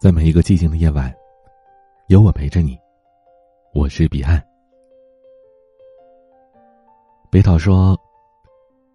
[0.00, 1.14] 在每一个寂静的夜晚，
[2.06, 2.74] 有我陪着你。
[3.74, 4.42] 我是彼岸。
[7.30, 7.94] 北岛说：“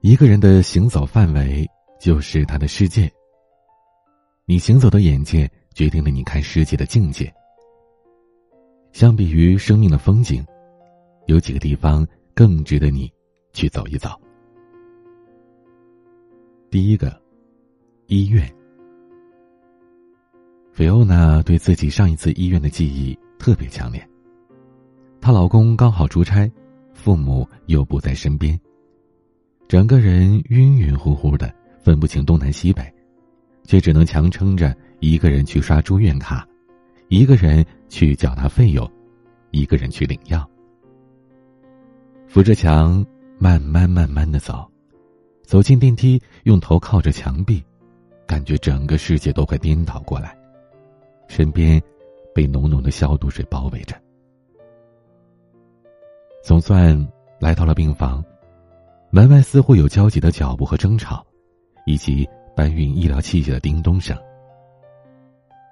[0.00, 1.68] 一个人的行走范围
[2.00, 3.12] 就是他的世界。
[4.46, 7.30] 你行走的眼界决定了你看世界的境界。
[8.92, 10.42] 相比于生命的风景，
[11.26, 13.12] 有几个地方更值得你
[13.52, 14.08] 去走一走。
[16.70, 17.14] 第一个，
[18.06, 18.50] 医院。
[20.74, 24.04] 菲欧娜对自己上一次医院的记忆特别强烈。
[25.20, 26.50] 她老公刚好出差，
[26.92, 28.58] 父母又不在身边，
[29.68, 32.92] 整个人晕晕乎乎的，分不清东南西北，
[33.62, 36.44] 却只能强撑着一个人去刷住院卡，
[37.06, 38.90] 一个人去缴纳费用，
[39.52, 40.44] 一个人去领药。
[42.26, 43.06] 扶着墙，
[43.38, 44.68] 慢慢慢慢的走，
[45.44, 47.62] 走进电梯，用头靠着墙壁，
[48.26, 50.36] 感觉整个世界都快颠倒过来。
[51.28, 51.82] 身边
[52.34, 53.96] 被浓浓的消毒水包围着，
[56.42, 56.96] 总算
[57.38, 58.24] 来到了病房。
[59.10, 61.24] 门外似乎有焦急的脚步和争吵，
[61.86, 64.16] 以及搬运医疗器械的叮咚声。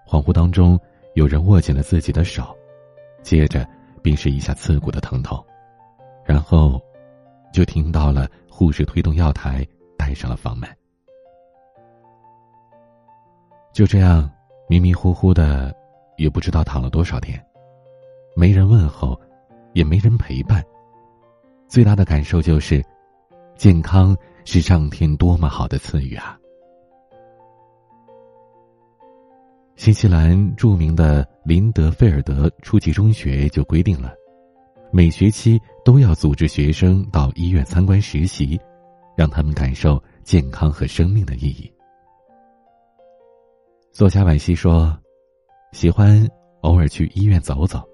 [0.06, 0.78] 恍惚当中，
[1.14, 2.56] 有人握紧了自己的手，
[3.22, 3.69] 接着
[4.00, 5.44] 便是一下刺骨的疼痛，
[6.25, 6.81] 然后
[7.53, 9.66] 就听到了护士推动药台，
[9.98, 10.69] 带上了房门。
[13.72, 14.31] 就这样。
[14.73, 15.70] 迷迷糊糊的，
[16.17, 17.39] 也不知道躺了多少天，
[18.34, 19.20] 没人问候，
[19.75, 20.65] 也没人陪伴。
[21.69, 22.83] 最大的感受就是，
[23.55, 26.39] 健康是上天多么好的赐予啊！
[29.77, 34.15] 新西兰著名的林德菲尔德初级中学就规定了，
[34.91, 38.59] 每学期都要组织学生到医院参观实习，
[39.19, 41.70] 让他们感受健康和生命的意义。
[43.93, 44.98] 作家惋惜说
[45.73, 46.27] ：“喜欢
[46.62, 47.87] 偶尔去医院走走，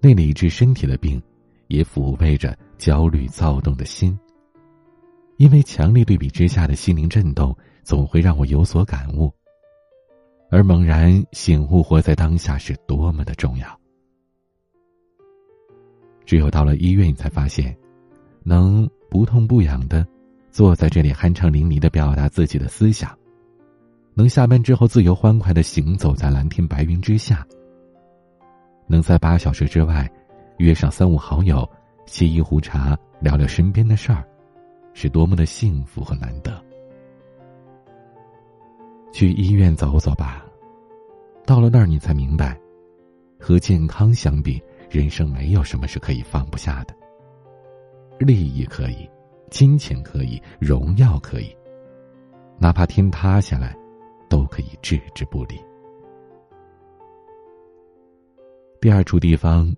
[0.00, 1.22] 那里治身体的病，
[1.68, 4.18] 也抚慰着焦虑躁动的心。
[5.36, 9.32] 因为强烈对比之下的心灵震动，总会让我有所感悟，
[10.50, 13.80] 而猛然醒悟，活在当下是多么的重要。
[16.24, 17.76] 只有到了医院，你才发现，
[18.42, 20.04] 能不痛不痒的
[20.50, 23.16] 坐在这里，酣畅淋漓的表达自己的思想。”
[24.18, 27.46] 能下班之后自由欢快的行走在蓝天白云之下，
[28.86, 30.10] 能在八小时之外
[30.56, 31.68] 约上三五好友，
[32.06, 34.24] 沏一壶茶，聊聊身边的事儿，
[34.94, 36.58] 是多么的幸福和难得。
[39.12, 40.42] 去医院走走吧，
[41.44, 42.58] 到了那儿你才明白，
[43.38, 46.94] 和健康相比，人生没有什么是可以放不下的。
[48.18, 49.06] 利益可以，
[49.50, 51.54] 金钱可以，荣耀可以，
[52.56, 53.76] 哪怕天塌下来。
[54.28, 55.60] 都可以置之不理。
[58.80, 59.74] 第二处地方，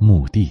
[0.00, 0.50] 墓地。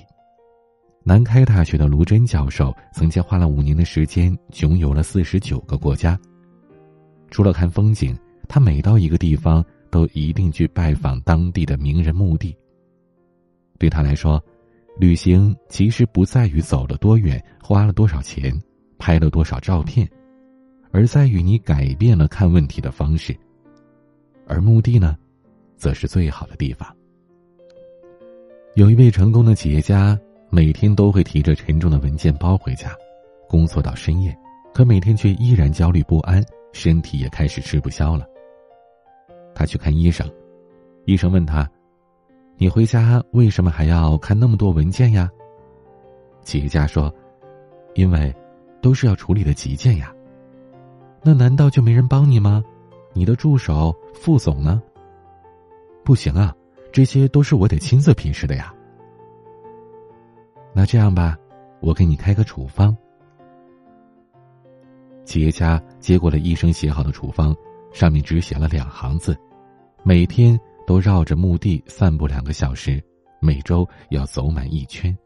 [1.03, 6.19] 南开大学的卢真教授曾经花了五年的时间，穷游了四十九个国家。
[7.31, 12.55] 除了看风景，他每到一个地方，都一定去拜访当地的名人墓地。
[13.79, 14.41] 对他来说，
[14.99, 18.53] 旅行其实不在于走了多远，花了多少钱，
[18.97, 20.09] 拍了多少照片。
[20.91, 23.35] 而在于你改变了看问题的方式，
[24.47, 25.15] 而墓地呢，
[25.75, 26.87] 则是最好的地方。
[28.75, 30.17] 有一位成功的企业家，
[30.49, 32.91] 每天都会提着沉重的文件包回家，
[33.47, 34.35] 工作到深夜，
[34.73, 36.43] 可每天却依然焦虑不安，
[36.73, 38.25] 身体也开始吃不消了。
[39.53, 40.29] 他去看医生，
[41.05, 41.69] 医生问他
[42.57, 45.29] ：“你回家为什么还要看那么多文件呀？”
[46.43, 47.13] 企业家说
[47.95, 48.33] ：“因为，
[48.81, 50.13] 都是要处理的急件呀。”
[51.23, 52.63] 那难道就没人帮你吗？
[53.13, 54.81] 你的助手、副总呢？
[56.03, 56.55] 不行啊，
[56.91, 58.73] 这些都是我得亲自批示的呀。
[60.71, 61.35] 那这样吧，
[61.81, 62.95] 我给你开个处方。
[65.25, 67.55] 企业家接过了医生写好的处方，
[67.91, 69.35] 上面只写了两行字：
[70.03, 73.03] 每天都绕着墓地散步两个小时，
[73.41, 75.17] 每周要走满一圈。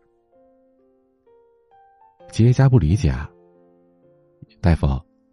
[2.31, 3.29] 企业家不理解啊，
[4.61, 4.87] 大夫。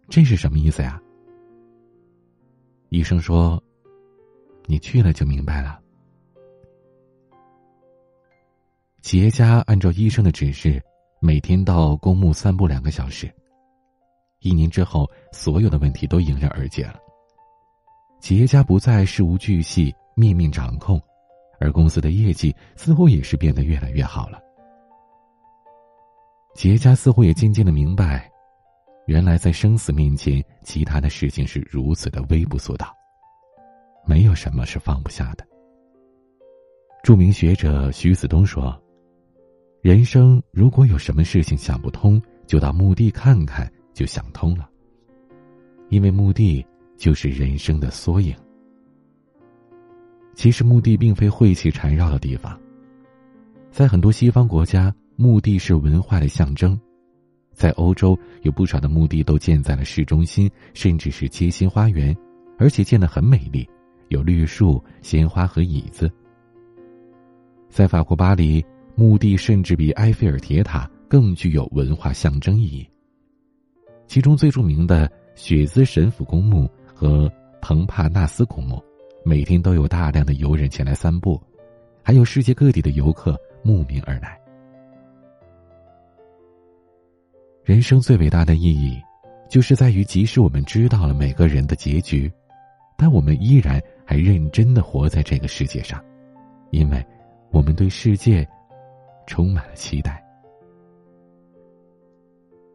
[0.09, 0.99] 这是什么意思呀？
[2.89, 3.61] 医生说
[4.65, 5.79] ：“你去了就明白了。”
[9.01, 10.81] 企业家按照医生的指示，
[11.21, 13.31] 每天到公墓散步两个小时。
[14.39, 16.99] 一年之后，所有的问题都迎刃而解了。
[18.19, 20.99] 企业家不再事无巨细、面面掌控，
[21.59, 24.41] 而公司的业绩似乎也是变得越来越好了。
[26.55, 28.29] 企业家似乎也渐渐的明白。
[29.09, 32.95] 原来在生死面前，其他的事情是如此的微不足道。
[34.05, 35.43] 没有什么是放不下的。
[37.01, 38.79] 著名学者徐子东说
[39.81, 44.69] ：“人生如果有什么事情想不通，就到墓地看看，就想通了。
[45.89, 46.63] 因为墓地
[46.95, 48.35] 就是人生的缩影。
[50.35, 52.61] 其实墓地并非晦气缠绕的地方，
[53.71, 56.79] 在很多西方国家，墓地是文化的象征。
[57.59, 62.15] 在欧洲，有不少的墓地都建在了市中心，甚至是街心花园，
[62.57, 63.67] 而且建得很美丽，
[64.07, 66.09] 有绿树、鲜花和椅子。”
[67.67, 68.65] 在法国巴黎，
[68.95, 72.87] 墓地甚至比埃菲尔铁塔更具有文化象征意义。
[74.07, 77.29] 其中最著名的雪兹神父公墓和
[77.61, 78.81] 蓬帕纳斯公墓，
[79.25, 81.37] 每天都有大量的游人前来散步，
[82.01, 84.39] 还有世界各地的游客慕名而来。
[87.69, 88.99] 人生最伟大的意义，
[89.47, 92.27] 就是在于即使我们知道了每个人的结局，
[92.97, 96.03] 但我们依然还认真的活在这个世界上，
[96.71, 97.05] 因为。
[97.51, 98.47] 我们对世界
[99.27, 100.23] 充满了期待。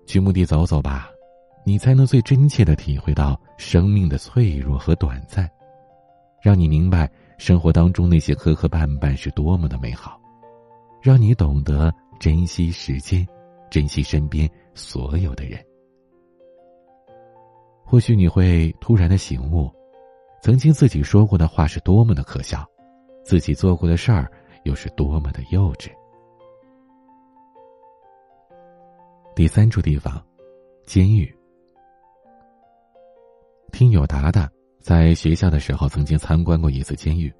[0.06, 1.10] 去墓地走走吧，
[1.64, 5.50] 你才能最真切的体会到生命的脆弱和短暂，
[6.40, 10.20] 让你明白生活当中那些磕磕绊绊是多么的美好，
[11.02, 13.26] 让你懂得珍惜时间，
[13.70, 15.58] 珍惜身边所有的人。
[17.84, 19.70] 或许你会突然的醒悟，
[20.42, 22.66] 曾经自己说过的话是多么的可笑，
[23.24, 24.30] 自己做过的事儿。
[24.64, 25.90] 又是多么的幼稚。
[29.36, 30.24] 第三处地方，
[30.86, 31.30] 监狱。
[33.72, 34.50] 听友达达
[34.80, 37.30] 在学校的时候曾经参观过一次监狱，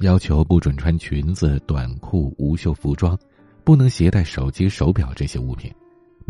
[0.00, 3.18] 要求不准穿裙子、短裤、无袖服装，
[3.64, 5.74] 不能携带手机、手表这些物品，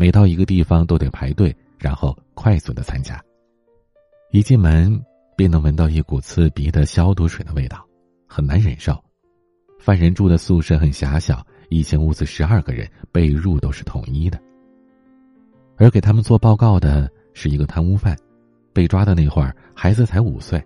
[0.01, 3.23] 每到一个地方都得排队，然后快速的参加。
[4.31, 4.99] 一进门
[5.35, 7.85] 便能闻到一股刺鼻的消毒水的味道，
[8.27, 8.99] 很难忍受。
[9.77, 14.41] 犯人住的宿舍很狭小，一间屋子十二个人，被褥都是统一的。
[15.77, 18.17] 而给他们做报告的是一个贪污犯，
[18.73, 20.59] 被抓的那会儿孩子才五岁，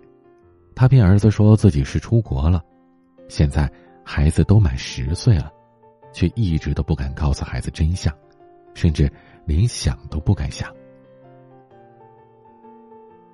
[0.74, 2.64] 他骗儿子说自己是出国了，
[3.28, 3.70] 现在
[4.02, 5.52] 孩子都满十岁了，
[6.10, 8.10] 却一直都不敢告诉孩子真相，
[8.74, 9.10] 甚至
[9.46, 10.70] 连想都不敢想。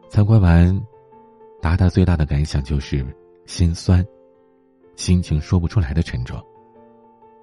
[0.09, 0.81] 参观完，
[1.61, 3.05] 达达最大的感想就是
[3.47, 4.07] 心酸。
[4.95, 6.39] 心情说不出来的沉重。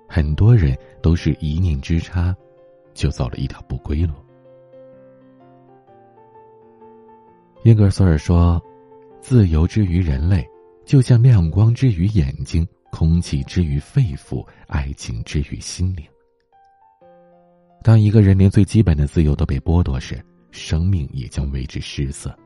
[0.08, 2.36] 很多人都是一念之差，
[2.94, 4.14] 就走了一条不归路。
[7.64, 8.62] 英格索尔说
[9.20, 10.48] ：“自由之于人类，
[10.86, 16.06] 就像亮光之于眼睛，空气之于肺腑，爱情之于心灵。”
[17.84, 22.38] 当一个人连最基本的自由都被剥夺时，生命也将为之失色。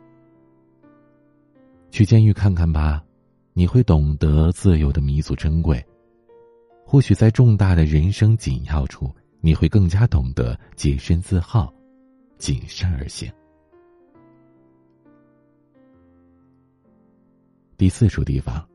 [1.92, 3.04] 去监狱看看吧。
[3.56, 5.80] 你会懂得自由的弥足珍贵。
[6.84, 11.72] 或许在重大的人生紧要处，你会更加懂得洁身自好，
[12.40, 13.32] 谨慎而行。
[17.78, 18.68] 第四处地方，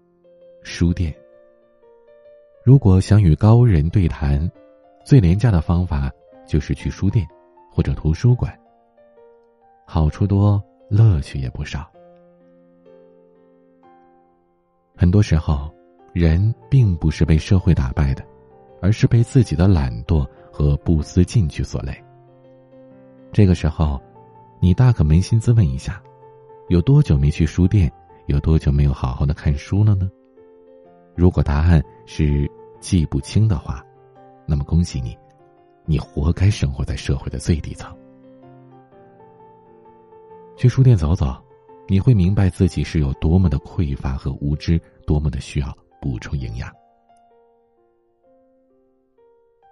[0.63, 1.13] 书店。
[2.65, 4.49] 如果想与高人对谈，
[5.05, 6.09] 最廉价的方法
[6.49, 7.25] 就是去书店
[7.71, 8.53] 或者图书馆。
[9.87, 10.61] 好处多，
[10.91, 11.89] 乐趣也不少。
[14.97, 15.73] 很多时候，
[16.13, 18.25] 人并不是被社会打败的，
[18.83, 21.97] 而是被自己的懒惰和不思进取所累。
[23.31, 24.01] 这个时候，
[24.59, 26.03] 你大可扪心自问一下：
[26.69, 27.93] 有多久没去书店？
[28.27, 30.11] 有多久没有好好的看书了呢？
[31.15, 33.83] 如果答案是记不清的话，
[34.45, 35.17] 那么恭喜你，
[35.89, 37.93] 你活该生活在社会的最底层。
[40.57, 41.37] 去书店走走。
[41.91, 46.71] 你会明白自己是有多么的匮乏和无知，多么的需要补充营养。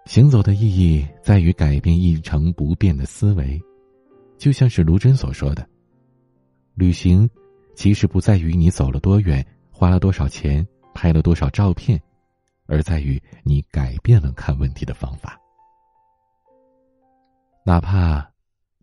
[0.06, 3.60] 行走的意义在于改变一成不变的思维，
[4.38, 5.68] 就像是卢真所说的
[6.74, 7.28] ：“旅行
[7.74, 12.00] 其实不在于你走了多远，花了多少钱，拍了多少照片，
[12.64, 15.38] 而在于你改变了看问题的方法。
[17.66, 18.24] 哪怕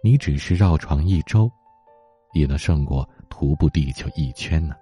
[0.04, 1.50] 你只是绕床一周，
[2.34, 4.76] 也能胜过。”徒步地球一圈呢？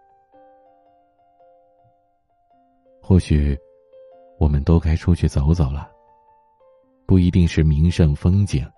[3.02, 3.58] 或许，
[4.38, 5.90] 我们都该出去走走了。
[7.06, 8.70] 不一定是名胜风景。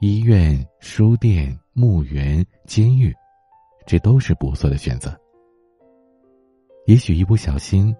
[0.00, 3.12] 医院、书店、墓园、监狱，
[3.86, 5.18] 这都是不错的选择。
[6.86, 7.94] 也许一不小心，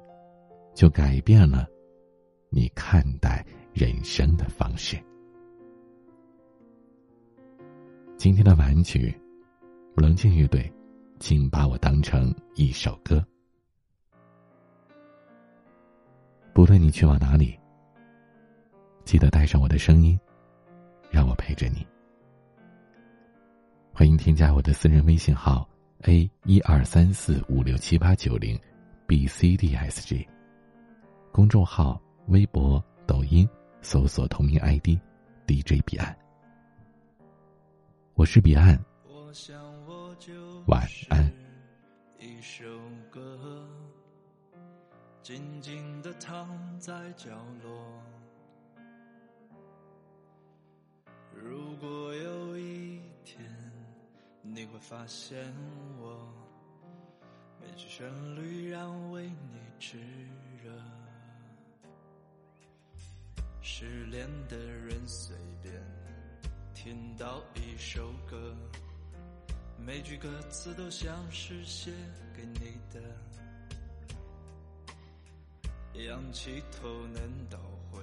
[0.73, 1.67] 就改变了
[2.49, 5.03] 你看待人生的方式。
[8.21, 9.19] 今天的晚曲。
[9.97, 10.71] 冷静乐队，
[11.19, 13.25] 请把我当成一首歌。
[16.53, 17.59] 不论你去往哪里，
[19.07, 20.21] 记得带上我的声音，
[21.11, 21.87] 让我陪着你。
[23.91, 25.67] 欢迎添加我的私人微信号
[26.03, 28.61] a 一二三四五六七八九零
[29.07, 30.29] b c d s g，
[31.33, 33.49] 公众号、微博、抖音
[33.81, 34.89] 搜索同名 ID
[35.47, 36.15] DJ 彼岸。
[38.21, 38.79] 我是彼岸，
[40.67, 41.33] 晚安。
[42.19, 42.67] 一首
[43.11, 43.67] 歌，
[45.23, 47.31] 静静的躺在角
[47.63, 48.03] 落。
[51.35, 53.43] 如果有一天
[54.43, 55.51] 你会发现
[55.99, 56.31] 我，
[57.59, 59.97] 每句旋律让为你炙
[60.63, 60.71] 热。
[63.63, 65.73] 失恋的人随便
[66.83, 68.57] 听到一首歌，
[69.77, 71.93] 每句歌词都像是写
[72.35, 73.03] 给你的。
[76.09, 77.21] 仰起头能
[77.51, 77.59] 倒
[77.93, 78.03] 回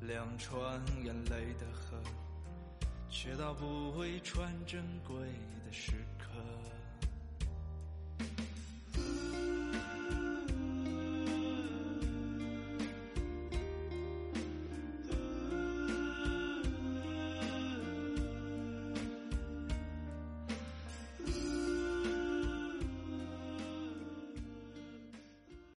[0.00, 2.00] 两串眼泪的河。
[3.10, 5.16] 却到不会穿珍贵
[5.66, 6.26] 的时刻